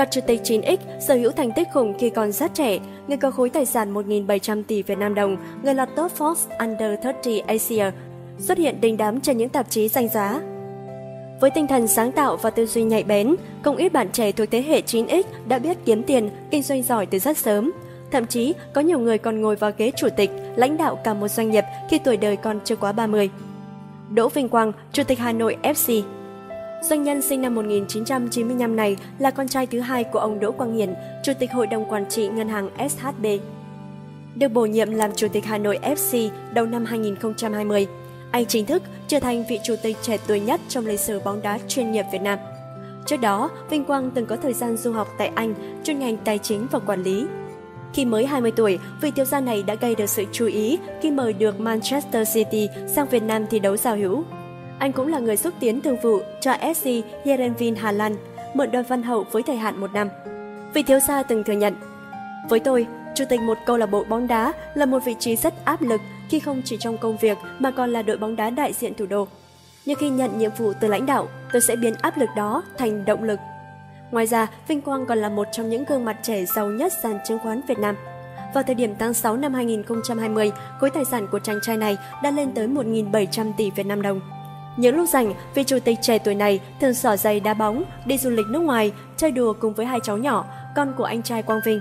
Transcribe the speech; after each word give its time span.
Loạt 0.00 0.10
chủ 0.10 0.20
tịch 0.26 0.40
9X 0.44 0.76
sở 1.00 1.14
hữu 1.14 1.32
thành 1.32 1.52
tích 1.52 1.68
khủng 1.74 1.94
khi 1.98 2.10
còn 2.10 2.32
rất 2.32 2.54
trẻ, 2.54 2.78
người 3.08 3.16
có 3.16 3.30
khối 3.30 3.50
tài 3.50 3.66
sản 3.66 3.94
1.700 3.94 4.62
tỷ 4.62 4.82
Việt 4.82 4.98
Nam 4.98 5.14
đồng, 5.14 5.36
người 5.62 5.74
lọt 5.74 5.88
top 5.96 6.12
Forbes 6.18 6.48
Under 6.58 6.90
30 7.04 7.40
Asia, 7.46 7.90
xuất 8.38 8.58
hiện 8.58 8.80
đình 8.80 8.96
đám 8.96 9.20
trên 9.20 9.38
những 9.38 9.48
tạp 9.48 9.70
chí 9.70 9.88
danh 9.88 10.08
giá. 10.08 10.40
Với 11.40 11.50
tinh 11.50 11.66
thần 11.66 11.88
sáng 11.88 12.12
tạo 12.12 12.36
và 12.36 12.50
tư 12.50 12.66
duy 12.66 12.82
nhạy 12.82 13.04
bén, 13.04 13.34
không 13.62 13.76
ít 13.76 13.92
bạn 13.92 14.08
trẻ 14.12 14.32
thuộc 14.32 14.48
thế 14.50 14.62
hệ 14.62 14.80
9X 14.80 15.22
đã 15.48 15.58
biết 15.58 15.76
kiếm 15.84 16.02
tiền, 16.02 16.30
kinh 16.50 16.62
doanh 16.62 16.82
giỏi 16.82 17.06
từ 17.06 17.18
rất 17.18 17.38
sớm. 17.38 17.72
Thậm 18.10 18.26
chí, 18.26 18.54
có 18.74 18.80
nhiều 18.80 18.98
người 18.98 19.18
còn 19.18 19.40
ngồi 19.40 19.56
vào 19.56 19.70
ghế 19.76 19.92
chủ 19.96 20.08
tịch, 20.16 20.30
lãnh 20.56 20.76
đạo 20.76 20.98
cả 21.04 21.14
một 21.14 21.28
doanh 21.28 21.50
nghiệp 21.50 21.64
khi 21.90 21.98
tuổi 21.98 22.16
đời 22.16 22.36
còn 22.36 22.60
chưa 22.64 22.76
quá 22.76 22.92
30. 22.92 23.30
Đỗ 24.10 24.28
Vinh 24.28 24.48
Quang, 24.48 24.72
Chủ 24.92 25.02
tịch 25.04 25.18
Hà 25.18 25.32
Nội 25.32 25.56
FC 25.62 26.02
Doanh 26.82 27.02
nhân 27.02 27.22
sinh 27.22 27.42
năm 27.42 27.54
1995 27.54 28.76
này 28.76 28.96
là 29.18 29.30
con 29.30 29.48
trai 29.48 29.66
thứ 29.66 29.80
hai 29.80 30.04
của 30.04 30.18
ông 30.18 30.40
Đỗ 30.40 30.52
Quang 30.52 30.74
Hiển, 30.74 30.94
Chủ 31.24 31.32
tịch 31.38 31.52
Hội 31.52 31.66
đồng 31.66 31.84
Quản 31.90 32.08
trị 32.08 32.28
Ngân 32.28 32.48
hàng 32.48 32.70
SHB. 32.90 33.26
Được 34.34 34.48
bổ 34.48 34.66
nhiệm 34.66 34.90
làm 34.90 35.10
Chủ 35.16 35.28
tịch 35.32 35.44
Hà 35.44 35.58
Nội 35.58 35.78
FC 35.82 36.30
đầu 36.52 36.66
năm 36.66 36.84
2020, 36.84 37.86
anh 38.30 38.46
chính 38.46 38.66
thức 38.66 38.82
trở 39.08 39.20
thành 39.20 39.44
vị 39.48 39.60
chủ 39.64 39.74
tịch 39.82 39.96
trẻ 40.02 40.16
tuổi 40.26 40.40
nhất 40.40 40.60
trong 40.68 40.86
lịch 40.86 41.00
sử 41.00 41.20
bóng 41.24 41.42
đá 41.42 41.58
chuyên 41.68 41.92
nghiệp 41.92 42.04
Việt 42.12 42.22
Nam. 42.22 42.38
Trước 43.06 43.16
đó, 43.16 43.50
Vinh 43.70 43.84
Quang 43.84 44.10
từng 44.10 44.26
có 44.26 44.36
thời 44.36 44.52
gian 44.52 44.76
du 44.76 44.92
học 44.92 45.08
tại 45.18 45.30
Anh, 45.34 45.54
chuyên 45.84 45.98
ngành 45.98 46.16
tài 46.16 46.38
chính 46.38 46.66
và 46.70 46.78
quản 46.78 47.02
lý. 47.02 47.26
Khi 47.94 48.04
mới 48.04 48.26
20 48.26 48.52
tuổi, 48.56 48.78
vị 49.00 49.10
thiếu 49.10 49.24
gia 49.24 49.40
này 49.40 49.62
đã 49.62 49.74
gây 49.74 49.94
được 49.94 50.06
sự 50.06 50.24
chú 50.32 50.46
ý 50.46 50.78
khi 51.02 51.10
mời 51.10 51.32
được 51.32 51.60
Manchester 51.60 52.34
City 52.34 52.68
sang 52.94 53.08
Việt 53.08 53.22
Nam 53.22 53.46
thi 53.50 53.58
đấu 53.58 53.76
giao 53.76 53.96
hữu. 53.96 54.24
Anh 54.80 54.92
cũng 54.92 55.08
là 55.08 55.18
người 55.18 55.36
xúc 55.36 55.54
tiến 55.60 55.80
thương 55.80 56.00
vụ 56.02 56.20
cho 56.40 56.52
SC 56.74 56.86
Heerenveen 57.24 57.74
Hà 57.76 57.92
Lan, 57.92 58.16
mượn 58.54 58.70
đoàn 58.70 58.84
văn 58.88 59.02
hậu 59.02 59.26
với 59.32 59.42
thời 59.42 59.56
hạn 59.56 59.80
một 59.80 59.92
năm. 59.92 60.08
Vị 60.74 60.82
thiếu 60.82 60.98
gia 61.08 61.22
từng 61.22 61.44
thừa 61.44 61.52
nhận, 61.52 61.74
với 62.48 62.60
tôi, 62.60 62.86
chủ 63.14 63.24
tịch 63.28 63.40
một 63.40 63.58
câu 63.66 63.76
lạc 63.76 63.86
bộ 63.86 64.04
bóng 64.04 64.26
đá 64.26 64.52
là 64.74 64.86
một 64.86 64.98
vị 65.04 65.14
trí 65.18 65.36
rất 65.36 65.64
áp 65.64 65.82
lực 65.82 66.00
khi 66.28 66.40
không 66.40 66.62
chỉ 66.64 66.76
trong 66.80 66.98
công 66.98 67.16
việc 67.16 67.38
mà 67.58 67.70
còn 67.70 67.90
là 67.90 68.02
đội 68.02 68.16
bóng 68.16 68.36
đá 68.36 68.50
đại 68.50 68.72
diện 68.72 68.94
thủ 68.94 69.06
đô. 69.06 69.28
Nhưng 69.86 69.98
khi 69.98 70.08
nhận 70.08 70.38
nhiệm 70.38 70.50
vụ 70.58 70.72
từ 70.80 70.88
lãnh 70.88 71.06
đạo, 71.06 71.28
tôi 71.52 71.62
sẽ 71.62 71.76
biến 71.76 71.94
áp 72.02 72.18
lực 72.18 72.28
đó 72.36 72.62
thành 72.78 73.04
động 73.04 73.22
lực. 73.22 73.40
Ngoài 74.10 74.26
ra, 74.26 74.46
Vinh 74.68 74.80
Quang 74.80 75.06
còn 75.06 75.18
là 75.18 75.28
một 75.28 75.46
trong 75.52 75.70
những 75.70 75.84
gương 75.84 76.04
mặt 76.04 76.16
trẻ 76.22 76.44
giàu 76.44 76.70
nhất 76.70 76.92
sàn 77.02 77.18
chứng 77.26 77.38
khoán 77.38 77.60
Việt 77.68 77.78
Nam. 77.78 77.96
Vào 78.54 78.64
thời 78.64 78.74
điểm 78.74 78.94
tháng 78.98 79.14
6 79.14 79.36
năm 79.36 79.54
2020, 79.54 80.52
khối 80.78 80.90
tài 80.90 81.04
sản 81.04 81.26
của 81.32 81.38
chàng 81.38 81.58
trai 81.62 81.76
này 81.76 81.98
đã 82.22 82.30
lên 82.30 82.52
tới 82.54 82.68
1.700 82.68 83.52
tỷ 83.56 83.70
Việt 83.70 83.86
Nam 83.86 84.02
đồng. 84.02 84.20
Những 84.76 84.96
lúc 84.96 85.08
rảnh, 85.08 85.34
vị 85.54 85.64
chủ 85.64 85.78
tịch 85.84 85.98
trẻ 86.02 86.18
tuổi 86.18 86.34
này 86.34 86.60
thường 86.80 86.94
xỏ 86.94 87.16
giày 87.16 87.40
đá 87.40 87.54
bóng, 87.54 87.84
đi 88.06 88.18
du 88.18 88.30
lịch 88.30 88.46
nước 88.46 88.62
ngoài, 88.62 88.92
chơi 89.16 89.30
đùa 89.30 89.52
cùng 89.60 89.74
với 89.74 89.86
hai 89.86 89.98
cháu 90.02 90.16
nhỏ, 90.16 90.44
con 90.76 90.92
của 90.96 91.04
anh 91.04 91.22
trai 91.22 91.42
Quang 91.42 91.60
Vinh. 91.64 91.80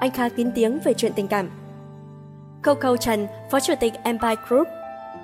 Anh 0.00 0.10
khá 0.10 0.28
kín 0.28 0.50
tiếng 0.54 0.78
về 0.84 0.94
chuyện 0.94 1.12
tình 1.16 1.28
cảm. 1.28 1.50
Câu 2.62 2.74
Câu 2.74 2.96
Trần, 2.96 3.26
Phó 3.50 3.60
Chủ 3.60 3.74
tịch 3.80 3.92
Empire 4.02 4.42
Group 4.48 4.68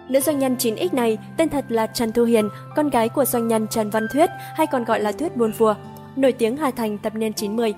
Nữ 0.09 0.21
doanh 0.21 0.39
nhân 0.39 0.57
9X 0.59 0.89
này 0.93 1.19
tên 1.37 1.49
thật 1.49 1.65
là 1.69 1.87
Trần 1.87 2.13
Thu 2.13 2.25
Hiền, 2.25 2.49
con 2.77 2.91
gái 2.91 3.09
của 3.09 3.25
doanh 3.25 3.49
nhân 3.49 3.67
Trần 3.69 3.91
Văn 3.91 4.07
Thuyết 4.13 4.31
hay 4.55 4.67
còn 4.67 4.85
gọi 4.85 5.01
là 5.01 5.13
Thuyết 5.13 5.37
Buôn 5.37 5.53
Phùa, 5.53 5.75
nổi 6.17 6.33
tiếng 6.33 6.57
Hà 6.57 6.71
Thành 6.71 6.99
tập 6.99 7.15
niên 7.15 7.33
90. 7.33 7.75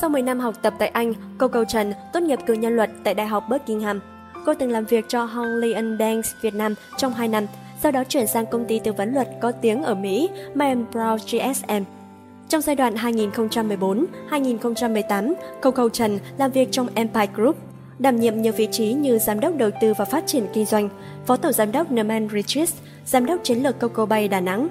Sau 0.00 0.10
10 0.10 0.22
năm 0.22 0.40
học 0.40 0.54
tập 0.62 0.74
tại 0.78 0.88
Anh, 0.88 1.12
Coco 1.38 1.64
Trần 1.64 1.92
tốt 2.12 2.20
nghiệp 2.20 2.38
cử 2.46 2.54
nhân 2.54 2.76
luật 2.76 2.90
tại 3.04 3.14
Đại 3.14 3.26
học 3.26 3.44
Buckingham. 3.48 4.00
Cô 4.44 4.54
từng 4.54 4.70
làm 4.70 4.84
việc 4.84 5.04
cho 5.08 5.24
Hong 5.24 5.56
Leon 5.56 5.98
Banks 5.98 6.34
Việt 6.40 6.54
Nam 6.54 6.74
trong 6.96 7.12
2 7.12 7.28
năm 7.28 7.46
sau 7.82 7.92
đó 7.92 8.04
chuyển 8.04 8.26
sang 8.26 8.46
công 8.46 8.64
ty 8.64 8.78
tư 8.78 8.92
vấn 8.92 9.14
luật 9.14 9.28
có 9.40 9.52
tiếng 9.52 9.82
ở 9.82 9.94
Mỹ 9.94 10.28
Mayan 10.54 10.84
Brown 10.92 11.16
GSM. 11.16 11.84
Trong 12.48 12.60
giai 12.60 12.76
đoạn 12.76 12.94
2014-2018, 12.94 15.34
Coco 15.62 15.88
Trần 15.88 16.18
làm 16.38 16.50
việc 16.50 16.68
trong 16.70 16.88
Empire 16.94 17.32
Group, 17.34 17.56
đảm 17.98 18.16
nhiệm 18.16 18.42
nhiều 18.42 18.52
vị 18.52 18.68
trí 18.72 18.92
như 18.92 19.18
giám 19.18 19.40
đốc 19.40 19.56
đầu 19.56 19.70
tư 19.80 19.92
và 19.98 20.04
phát 20.04 20.26
triển 20.26 20.46
kinh 20.52 20.64
doanh, 20.64 20.88
phó 21.26 21.36
tổng 21.36 21.52
giám 21.52 21.72
đốc 21.72 21.92
Norman 21.92 22.28
Richards, 22.32 22.74
giám 23.06 23.26
đốc 23.26 23.44
chiến 23.44 23.62
lược 23.62 23.80
Coco 23.80 24.06
Bay 24.06 24.28
Đà 24.28 24.40
Nẵng. 24.40 24.68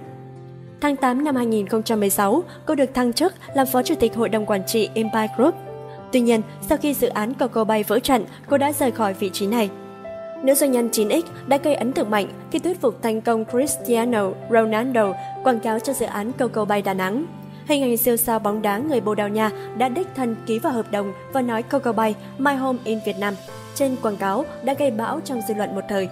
Tháng 0.82 0.96
8 0.96 1.24
năm 1.24 1.36
2016, 1.36 2.44
cô 2.66 2.76
được 2.76 2.94
thăng 2.94 3.14
chức 3.14 3.34
làm 3.56 3.68
phó 3.68 3.84
chủ 3.84 3.96
tịch 4.00 4.16
hội 4.16 4.30
đồng 4.30 4.46
quản 4.46 4.66
trị 4.66 4.90
Empire 4.94 5.28
Group. 5.38 5.56
Tuy 6.14 6.22
nhiên, 6.22 6.42
sau 6.62 6.78
khi 6.78 6.94
dự 6.94 7.08
án 7.08 7.34
Coco 7.34 7.64
Bay 7.64 7.84
vỡ 7.84 8.00
trận, 8.00 8.26
cô 8.50 8.58
đã 8.58 8.72
rời 8.72 8.92
khỏi 8.92 9.14
vị 9.14 9.30
trí 9.30 9.48
này. 9.48 9.70
Nữ 10.44 10.54
doanh 10.54 10.72
nhân 10.72 10.90
9X 10.92 11.22
đã 11.48 11.58
gây 11.58 11.76
ấn 11.76 11.94
tượng 11.94 12.10
mạnh 12.10 12.28
khi 12.52 12.60
thuyết 12.60 12.82
phục 12.82 13.02
thành 13.02 13.22
công 13.22 13.46
Cristiano 13.46 14.30
Ronaldo 14.50 15.14
quảng 15.44 15.60
cáo 15.60 15.80
cho 15.80 15.94
dự 15.94 16.06
án 16.06 16.32
cầu 16.32 16.48
cầu 16.48 16.66
bay 16.66 16.82
Đà 16.82 16.94
Nẵng. 16.94 17.26
Hình 17.68 17.84
ảnh 17.84 17.98
siêu 17.98 18.18
sao 18.18 18.40
bóng 18.40 18.62
đá 18.62 18.78
người 18.78 19.02
Bồ 19.02 19.16
Đào 19.16 19.30
Nha 19.30 19.52
đã 19.78 19.90
đích 19.90 20.08
thân 20.16 20.36
ký 20.46 20.60
vào 20.60 20.74
hợp 20.74 20.92
đồng 20.92 21.14
và 21.34 21.42
nói 21.42 21.64
Coco 21.64 21.92
Bay 21.92 22.16
My 22.38 22.54
Home 22.54 22.80
in 22.84 23.00
Việt 23.06 23.20
Nam. 23.20 23.34
Trên 23.76 23.96
quảng 24.02 24.18
cáo 24.18 24.46
đã 24.64 24.74
gây 24.74 24.92
bão 24.92 25.20
trong 25.20 25.42
dư 25.48 25.54
luận 25.54 25.76
một 25.76 25.84
thời. 25.90 26.10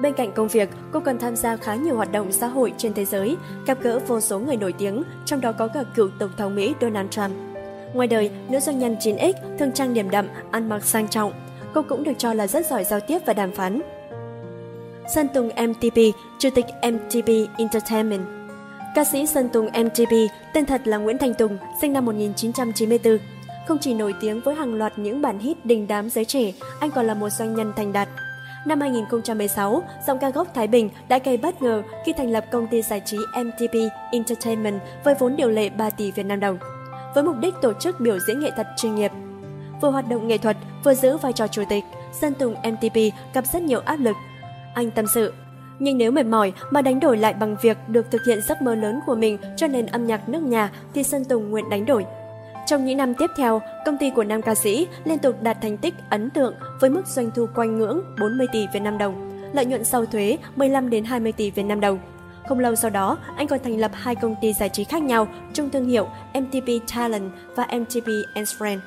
Bên 0.00 0.12
cạnh 0.12 0.32
công 0.32 0.48
việc, 0.48 0.68
cô 0.92 1.00
còn 1.00 1.18
tham 1.18 1.36
gia 1.36 1.56
khá 1.56 1.74
nhiều 1.74 1.96
hoạt 1.96 2.12
động 2.12 2.32
xã 2.32 2.46
hội 2.46 2.72
trên 2.78 2.94
thế 2.94 3.04
giới, 3.04 3.36
gặp 3.66 3.78
gỡ 3.80 3.98
vô 3.98 4.20
số 4.20 4.38
người 4.38 4.56
nổi 4.56 4.72
tiếng, 4.78 5.02
trong 5.24 5.40
đó 5.40 5.52
có 5.52 5.68
cả 5.68 5.82
cựu 5.94 6.08
Tổng 6.18 6.30
thống 6.36 6.54
Mỹ 6.54 6.74
Donald 6.80 7.10
Trump. 7.10 7.55
Ngoài 7.96 8.08
đời, 8.08 8.30
nữ 8.48 8.60
doanh 8.60 8.78
nhân 8.78 8.96
9X 9.00 9.32
thường 9.58 9.72
trang 9.72 9.94
điểm 9.94 10.10
đậm, 10.10 10.28
ăn 10.50 10.68
mặc 10.68 10.84
sang 10.84 11.08
trọng, 11.08 11.32
cô 11.74 11.82
cũng 11.88 12.04
được 12.04 12.12
cho 12.18 12.34
là 12.34 12.46
rất 12.46 12.66
giỏi 12.66 12.84
giao 12.84 13.00
tiếp 13.00 13.18
và 13.26 13.32
đàm 13.32 13.52
phán. 13.52 13.80
Sơn 15.14 15.28
Tùng 15.34 15.48
MTP, 15.48 15.98
Chủ 16.38 16.48
tịch 16.54 16.66
MTP 16.82 17.28
Entertainment 17.58 18.26
Ca 18.94 19.04
sĩ 19.04 19.26
Sơn 19.26 19.48
Tùng 19.48 19.66
MTP, 19.66 20.12
tên 20.52 20.66
thật 20.66 20.80
là 20.84 20.96
Nguyễn 20.96 21.18
Thành 21.18 21.34
Tùng, 21.34 21.58
sinh 21.80 21.92
năm 21.92 22.04
1994. 22.04 23.18
Không 23.68 23.78
chỉ 23.80 23.94
nổi 23.94 24.14
tiếng 24.20 24.40
với 24.40 24.54
hàng 24.54 24.74
loạt 24.74 24.98
những 24.98 25.22
bản 25.22 25.38
hit 25.38 25.66
đình 25.66 25.86
đám 25.88 26.10
giới 26.10 26.24
trẻ, 26.24 26.52
anh 26.80 26.90
còn 26.90 27.06
là 27.06 27.14
một 27.14 27.28
doanh 27.30 27.54
nhân 27.54 27.72
thành 27.76 27.92
đạt. 27.92 28.08
Năm 28.66 28.80
2016, 28.80 29.82
giọng 30.06 30.18
ca 30.18 30.30
gốc 30.30 30.48
Thái 30.54 30.66
Bình 30.66 30.90
đã 31.08 31.18
gây 31.18 31.36
bất 31.36 31.62
ngờ 31.62 31.82
khi 32.06 32.12
thành 32.12 32.30
lập 32.30 32.44
công 32.50 32.66
ty 32.66 32.82
giải 32.82 33.02
trí 33.04 33.16
MTP 33.16 33.74
Entertainment 34.12 34.80
với 35.04 35.14
vốn 35.18 35.36
điều 35.36 35.48
lệ 35.48 35.68
3 35.68 35.90
tỷ 35.90 36.10
Việt 36.10 36.26
Nam 36.26 36.40
đồng, 36.40 36.58
với 37.16 37.24
mục 37.24 37.36
đích 37.40 37.54
tổ 37.62 37.72
chức 37.72 38.00
biểu 38.00 38.18
diễn 38.18 38.40
nghệ 38.40 38.50
thuật 38.56 38.66
chuyên 38.76 38.94
nghiệp 38.94 39.10
vừa 39.80 39.90
hoạt 39.90 40.08
động 40.08 40.28
nghệ 40.28 40.38
thuật, 40.38 40.56
vừa 40.84 40.94
giữ 40.94 41.16
vai 41.16 41.32
trò 41.32 41.46
chủ 41.46 41.62
tịch, 41.68 41.84
Sơn 42.20 42.34
Tùng 42.34 42.54
MTP 42.54 42.96
gặp 43.34 43.44
rất 43.52 43.62
nhiều 43.62 43.80
áp 43.84 43.96
lực. 43.96 44.16
Anh 44.74 44.90
tâm 44.90 45.06
sự, 45.14 45.32
nhưng 45.78 45.98
nếu 45.98 46.10
mệt 46.10 46.26
mỏi 46.26 46.52
mà 46.70 46.82
đánh 46.82 47.00
đổi 47.00 47.16
lại 47.16 47.34
bằng 47.34 47.56
việc 47.62 47.76
được 47.88 48.06
thực 48.10 48.24
hiện 48.26 48.42
giấc 48.42 48.62
mơ 48.62 48.74
lớn 48.74 49.00
của 49.06 49.14
mình 49.14 49.38
cho 49.56 49.66
nền 49.66 49.86
âm 49.86 50.06
nhạc 50.06 50.28
nước 50.28 50.42
nhà 50.42 50.70
thì 50.94 51.02
Sơn 51.02 51.24
Tùng 51.24 51.50
nguyện 51.50 51.70
đánh 51.70 51.86
đổi. 51.86 52.06
Trong 52.66 52.84
những 52.84 52.96
năm 52.96 53.14
tiếp 53.14 53.30
theo, 53.36 53.60
công 53.86 53.98
ty 53.98 54.10
của 54.10 54.24
nam 54.24 54.42
ca 54.42 54.54
sĩ 54.54 54.86
liên 55.04 55.18
tục 55.18 55.42
đạt 55.42 55.58
thành 55.62 55.76
tích 55.76 55.94
ấn 56.10 56.30
tượng 56.30 56.54
với 56.80 56.90
mức 56.90 57.06
doanh 57.06 57.30
thu 57.30 57.46
quanh 57.54 57.78
ngưỡng 57.78 58.00
40 58.20 58.46
tỷ 58.52 58.66
Việt 58.72 58.80
Nam 58.80 58.98
đồng, 58.98 59.42
lợi 59.52 59.66
nhuận 59.66 59.84
sau 59.84 60.06
thuế 60.06 60.38
15 60.56 60.90
đến 60.90 61.04
20 61.04 61.32
tỷ 61.32 61.50
Việt 61.50 61.62
Nam 61.62 61.80
đồng. 61.80 61.98
Không 62.48 62.58
lâu 62.58 62.74
sau 62.74 62.90
đó, 62.90 63.18
anh 63.36 63.46
còn 63.46 63.58
thành 63.64 63.80
lập 63.80 63.90
hai 63.94 64.14
công 64.14 64.34
ty 64.40 64.52
giải 64.52 64.68
trí 64.68 64.84
khác 64.84 65.02
nhau 65.02 65.28
trong 65.52 65.70
thương 65.70 65.88
hiệu 65.88 66.08
MTP 66.34 66.88
Talent 66.94 67.32
và 67.56 67.66
MTP 67.72 68.06
Friends. 68.34 68.78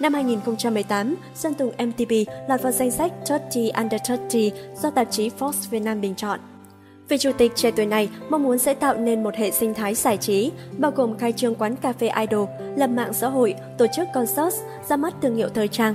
Năm 0.00 0.14
2018, 0.14 1.16
Sơn 1.34 1.54
Tùng 1.54 1.72
MTP 1.86 2.12
lọt 2.48 2.62
vào 2.62 2.72
danh 2.72 2.90
sách 2.90 3.12
30 3.28 3.70
Under 3.76 4.00
30 4.08 4.52
do 4.82 4.90
tạp 4.90 5.10
chí 5.10 5.30
Forbes 5.38 5.70
Việt 5.70 5.80
Nam 5.80 6.00
bình 6.00 6.14
chọn. 6.14 6.40
Vị 7.08 7.18
chủ 7.18 7.30
tịch 7.38 7.52
trẻ 7.54 7.70
tuổi 7.70 7.86
này 7.86 8.08
mong 8.30 8.42
muốn 8.42 8.58
sẽ 8.58 8.74
tạo 8.74 8.96
nên 8.96 9.22
một 9.22 9.34
hệ 9.34 9.50
sinh 9.50 9.74
thái 9.74 9.94
giải 9.94 10.16
trí, 10.16 10.52
bao 10.78 10.90
gồm 10.90 11.18
khai 11.18 11.32
trương 11.32 11.54
quán 11.54 11.76
cà 11.76 11.92
phê 11.92 12.10
idol, 12.20 12.48
lập 12.76 12.86
mạng 12.86 13.12
xã 13.12 13.28
hội, 13.28 13.54
tổ 13.78 13.86
chức 13.96 14.08
concert, 14.14 14.54
ra 14.88 14.96
mắt 14.96 15.14
thương 15.22 15.36
hiệu 15.36 15.48
thời 15.48 15.68
trang. 15.68 15.94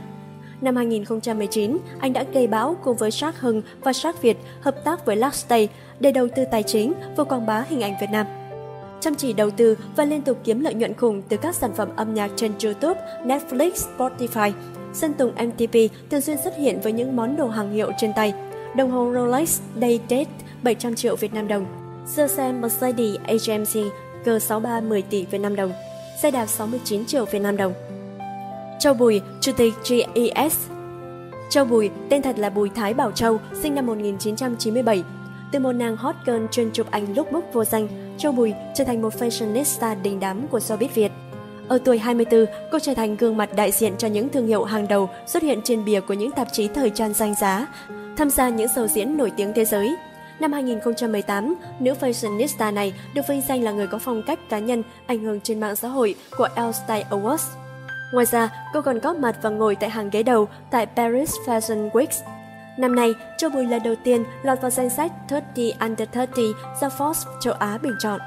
Năm 0.62 0.76
2019, 0.76 1.78
anh 2.00 2.14
đã 2.14 2.24
gây 2.34 2.48
bão 2.48 2.76
cùng 2.84 2.98
với 2.98 3.12
Shark 3.12 3.38
Hưng 3.38 3.62
và 3.82 3.94
Shark 3.94 4.22
Việt 4.22 4.38
hợp 4.62 4.76
tác 4.84 5.06
với 5.06 5.16
Luxstay 5.16 5.70
để 6.00 6.12
đầu 6.12 6.28
tư 6.36 6.44
tài 6.52 6.64
chính 6.64 6.94
và 7.16 7.24
quảng 7.24 7.46
bá 7.46 7.66
hình 7.70 7.82
ảnh 7.82 7.94
Việt 8.02 8.10
Nam 8.12 8.26
chăm 9.02 9.16
chỉ 9.16 9.34
đầu 9.34 9.52
tư 9.52 9.78
và 9.96 10.06
liên 10.06 10.22
tục 10.22 10.38
kiếm 10.44 10.60
lợi 10.60 10.74
nhuận 10.74 10.94
khủng 10.94 11.22
từ 11.30 11.38
các 11.38 11.56
sản 11.56 11.74
phẩm 11.76 11.90
âm 11.96 12.14
nhạc 12.14 12.32
trên 12.36 12.52
YouTube, 12.64 13.02
Netflix, 13.26 13.72
Spotify. 13.72 14.52
Sơn 14.94 15.14
Tùng 15.14 15.32
MTP 15.32 15.76
thường 16.10 16.22
xuyên 16.22 16.38
xuất 16.44 16.58
hiện 16.58 16.80
với 16.82 16.92
những 16.92 17.16
món 17.16 17.36
đồ 17.36 17.48
hàng 17.48 17.72
hiệu 17.72 17.92
trên 17.98 18.14
tay. 18.16 18.34
Đồng 18.76 18.92
hồ 18.92 19.12
Rolex 19.14 19.60
Daydate 19.82 20.32
700 20.64 20.96
triệu 20.96 21.16
Việt 21.16 21.34
Nam 21.34 21.48
đồng. 21.48 21.66
Sơ 22.08 22.28
xe 22.28 22.52
Mercedes 22.52 23.16
AMG 23.26 23.90
G63 24.26 24.90
10 24.90 25.02
tỷ 25.02 25.26
Việt 25.26 25.38
Nam 25.38 25.56
đồng. 25.56 25.72
Xe 26.22 26.32
đạp 26.32 26.46
69 26.46 27.06
triệu 27.06 27.26
Việt 27.26 27.40
Nam 27.40 27.58
đồng. 27.58 27.74
Châu 28.80 28.94
Bùi, 28.94 29.22
Chủ 29.42 29.52
tịch 29.58 29.74
GES 29.90 30.70
Châu 31.50 31.66
Bùi, 31.66 31.90
tên 32.10 32.22
thật 32.22 32.40
là 32.40 32.50
Bùi 32.50 32.70
Thái 32.70 32.94
Bảo 32.94 33.12
Châu, 33.12 33.40
sinh 33.62 33.76
năm 33.76 33.86
1997, 33.86 35.04
từ 35.52 35.60
một 35.60 35.72
nàng 35.72 35.98
hot 35.98 36.16
girl 36.26 36.46
chuyên 36.52 36.72
chụp 36.72 36.92
ảnh 36.92 37.16
lookbook 37.16 37.54
vô 37.54 37.64
danh, 37.64 37.88
Châu 38.18 38.32
Bùi 38.32 38.54
trở 38.76 38.84
thành 38.84 39.02
một 39.02 39.14
fashionista 39.20 40.02
đình 40.02 40.20
đám 40.20 40.48
của 40.48 40.60
showbiz 40.60 40.88
Việt. 40.94 41.12
Ở 41.68 41.78
tuổi 41.86 42.00
24, 42.00 42.46
cô 42.72 42.80
trở 42.80 42.94
thành 42.94 43.18
gương 43.18 43.38
mặt 43.38 43.50
đại 43.56 43.72
diện 43.72 43.94
cho 43.98 44.08
những 44.08 44.30
thương 44.30 44.48
hiệu 44.48 44.64
hàng 44.64 44.88
đầu 44.88 45.10
xuất 45.28 45.44
hiện 45.44 45.62
trên 45.64 45.86
bìa 45.86 46.00
của 46.00 46.14
những 46.14 46.32
tạp 46.32 46.48
chí 46.52 46.68
thời 46.68 46.90
trang 46.90 47.14
danh 47.14 47.36
giá, 47.36 47.68
tham 48.18 48.30
gia 48.30 48.50
những 48.50 48.68
show 48.68 48.88
diễn 48.88 49.18
nổi 49.18 49.32
tiếng 49.38 49.54
thế 49.56 49.66
giới. 49.66 49.96
Năm 50.40 50.54
2018, 50.54 51.56
nữ 51.80 51.94
fashionista 52.02 52.74
này 52.74 52.94
được 53.14 53.28
vinh 53.28 53.42
danh 53.42 53.64
là 53.64 53.72
người 53.72 53.88
có 53.88 53.98
phong 53.98 54.24
cách 54.24 54.40
cá 54.50 54.60
nhân 54.60 54.84
ảnh 55.08 55.20
hưởng 55.20 55.40
trên 55.42 55.60
mạng 55.60 55.76
xã 55.76 55.88
hội 55.88 56.16
của 56.38 56.48
Elle 56.56 56.72
Style 56.72 57.06
Awards. 57.10 57.69
Ngoài 58.12 58.26
ra, 58.26 58.50
cô 58.74 58.82
còn 58.82 59.00
góp 59.00 59.16
mặt 59.16 59.36
và 59.42 59.50
ngồi 59.50 59.76
tại 59.76 59.90
hàng 59.90 60.10
ghế 60.10 60.24
đầu 60.24 60.48
tại 60.72 60.86
Paris 60.86 61.34
Fashion 61.46 61.90
Week. 61.92 62.24
Năm 62.78 62.96
nay, 62.96 63.14
Châu 63.38 63.50
Bùi 63.50 63.66
lần 63.66 63.84
đầu 63.84 63.96
tiên 64.04 64.24
lọt 64.44 64.62
vào 64.62 64.72
danh 64.72 64.90
sách 64.90 65.12
30 65.32 65.74
Under 65.80 66.10
30 66.16 66.54
do 66.82 66.88
Forbes 66.88 67.26
châu 67.42 67.54
Á 67.54 67.78
bình 67.78 67.96
chọn. 68.00 68.20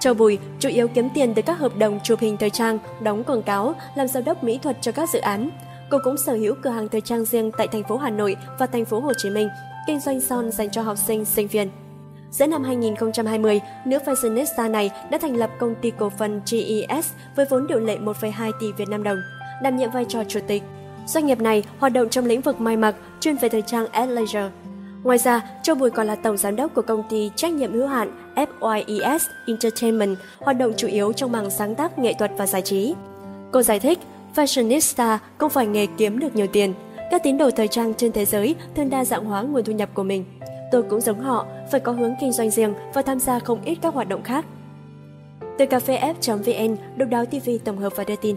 Châu 0.00 0.14
Bùi 0.14 0.38
chủ 0.58 0.68
yếu 0.68 0.88
kiếm 0.88 1.08
tiền 1.14 1.34
từ 1.34 1.42
các 1.42 1.58
hợp 1.58 1.76
đồng 1.76 2.00
chụp 2.02 2.20
hình 2.20 2.36
thời 2.36 2.50
trang, 2.50 2.78
đóng 3.00 3.24
quảng 3.24 3.42
cáo, 3.42 3.74
làm 3.94 4.08
giám 4.08 4.24
đốc 4.24 4.44
mỹ 4.44 4.58
thuật 4.62 4.76
cho 4.80 4.92
các 4.92 5.08
dự 5.10 5.18
án. 5.18 5.50
Cô 5.90 5.98
cũng 6.04 6.16
sở 6.26 6.32
hữu 6.32 6.54
cửa 6.62 6.70
hàng 6.70 6.88
thời 6.88 7.00
trang 7.00 7.24
riêng 7.24 7.50
tại 7.58 7.68
thành 7.68 7.82
phố 7.82 7.96
Hà 7.96 8.10
Nội 8.10 8.36
và 8.58 8.66
thành 8.66 8.84
phố 8.84 9.00
Hồ 9.00 9.12
Chí 9.16 9.30
Minh, 9.30 9.48
kinh 9.86 10.00
doanh 10.00 10.20
son 10.20 10.50
dành 10.50 10.70
cho 10.70 10.82
học 10.82 10.98
sinh, 10.98 11.24
sinh 11.24 11.48
viên. 11.48 11.70
Giữa 12.30 12.46
năm 12.46 12.64
2020, 12.64 13.60
nữ 13.84 13.98
fashionista 14.04 14.70
này 14.70 14.90
đã 15.10 15.18
thành 15.18 15.36
lập 15.36 15.50
công 15.58 15.74
ty 15.74 15.92
cổ 15.98 16.10
phần 16.18 16.40
GES 16.50 17.12
với 17.36 17.46
vốn 17.50 17.66
điều 17.66 17.78
lệ 17.78 17.98
1,2 17.98 18.52
tỷ 18.60 18.72
Việt 18.72 18.88
Nam 18.88 19.02
đồng, 19.02 19.18
đảm 19.62 19.76
nhiệm 19.76 19.90
vai 19.90 20.04
trò 20.08 20.24
chủ 20.28 20.40
tịch. 20.46 20.62
Doanh 21.06 21.26
nghiệp 21.26 21.40
này 21.40 21.64
hoạt 21.78 21.92
động 21.92 22.08
trong 22.08 22.26
lĩnh 22.26 22.40
vực 22.40 22.60
may 22.60 22.76
mặc, 22.76 22.94
chuyên 23.20 23.36
về 23.36 23.48
thời 23.48 23.62
trang 23.62 23.86
athleisure. 23.86 24.50
Ngoài 25.02 25.18
ra, 25.18 25.40
Châu 25.62 25.76
Bùi 25.76 25.90
còn 25.90 26.06
là 26.06 26.14
tổng 26.14 26.36
giám 26.36 26.56
đốc 26.56 26.74
của 26.74 26.82
công 26.82 27.02
ty 27.10 27.30
trách 27.36 27.52
nhiệm 27.52 27.72
hữu 27.72 27.86
hạn 27.86 28.34
FYES 28.34 29.18
Entertainment, 29.46 30.16
hoạt 30.38 30.58
động 30.58 30.72
chủ 30.76 30.88
yếu 30.88 31.12
trong 31.12 31.32
mảng 31.32 31.50
sáng 31.50 31.74
tác 31.74 31.98
nghệ 31.98 32.14
thuật 32.18 32.30
và 32.36 32.46
giải 32.46 32.62
trí. 32.62 32.94
Cô 33.52 33.62
giải 33.62 33.80
thích, 33.80 33.98
fashionista 34.36 35.18
không 35.38 35.50
phải 35.50 35.66
nghề 35.66 35.86
kiếm 35.86 36.18
được 36.18 36.36
nhiều 36.36 36.46
tiền. 36.46 36.74
Các 37.10 37.22
tín 37.22 37.38
đồ 37.38 37.50
thời 37.50 37.68
trang 37.68 37.94
trên 37.94 38.12
thế 38.12 38.24
giới 38.24 38.54
thường 38.76 38.90
đa 38.90 39.04
dạng 39.04 39.24
hóa 39.24 39.42
nguồn 39.42 39.64
thu 39.64 39.72
nhập 39.72 39.88
của 39.94 40.02
mình. 40.02 40.24
Tôi 40.70 40.82
cũng 40.82 41.00
giống 41.00 41.20
họ, 41.20 41.46
phải 41.70 41.80
có 41.80 41.92
hướng 41.92 42.14
kinh 42.20 42.32
doanh 42.32 42.50
riêng 42.50 42.74
và 42.94 43.02
tham 43.02 43.20
gia 43.20 43.38
không 43.38 43.62
ít 43.64 43.78
các 43.82 43.94
hoạt 43.94 44.08
động 44.08 44.22
khác. 44.22 44.44
Từ 45.58 45.64
cafe 45.64 46.14
f 46.14 46.36
vn 46.36 46.76
độc 46.96 47.08
đáo 47.08 47.24
TV 47.26 47.50
tổng 47.64 47.78
hợp 47.78 47.92
và 47.96 48.04
đưa 48.04 48.16
tin. 48.16 48.36